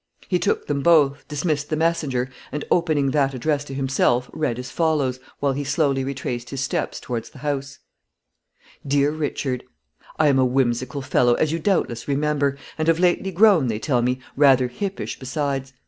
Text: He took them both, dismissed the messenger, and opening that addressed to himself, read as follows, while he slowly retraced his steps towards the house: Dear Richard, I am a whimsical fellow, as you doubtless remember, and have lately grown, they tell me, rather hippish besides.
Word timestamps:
He 0.27 0.39
took 0.39 0.65
them 0.65 0.81
both, 0.81 1.27
dismissed 1.27 1.69
the 1.69 1.75
messenger, 1.75 2.27
and 2.51 2.65
opening 2.71 3.11
that 3.11 3.35
addressed 3.35 3.67
to 3.67 3.75
himself, 3.75 4.31
read 4.33 4.57
as 4.57 4.71
follows, 4.71 5.19
while 5.39 5.53
he 5.53 5.63
slowly 5.63 6.03
retraced 6.03 6.49
his 6.49 6.59
steps 6.61 6.99
towards 6.99 7.29
the 7.29 7.37
house: 7.37 7.77
Dear 8.83 9.11
Richard, 9.11 9.63
I 10.17 10.25
am 10.29 10.39
a 10.39 10.43
whimsical 10.43 11.03
fellow, 11.03 11.35
as 11.35 11.51
you 11.51 11.59
doubtless 11.59 12.07
remember, 12.07 12.57
and 12.79 12.87
have 12.87 12.97
lately 12.97 13.29
grown, 13.31 13.67
they 13.67 13.77
tell 13.77 14.01
me, 14.01 14.17
rather 14.35 14.69
hippish 14.69 15.19
besides. 15.19 15.71